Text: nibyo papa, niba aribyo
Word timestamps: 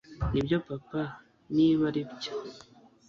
nibyo 0.31 0.57
papa, 0.67 1.01
niba 1.55 1.83
aribyo 1.91 2.31